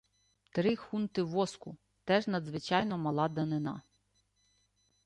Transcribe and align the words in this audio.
"Три 0.53 0.71
хунти 0.83 1.21
воску"— 1.33 1.69
теж 2.07 2.23
надзвичайно 2.27 2.95
мала 3.05 3.25
данина. 3.37 3.75